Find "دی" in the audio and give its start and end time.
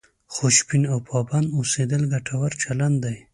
3.03-3.17